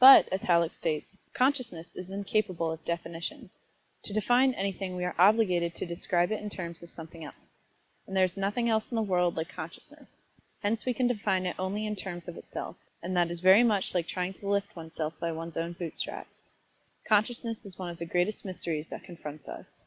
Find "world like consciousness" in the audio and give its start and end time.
9.02-10.22